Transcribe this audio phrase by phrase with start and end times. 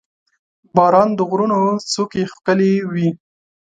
[0.75, 1.59] •باران د غرونو
[1.91, 3.09] څوکې ښکلې کوي.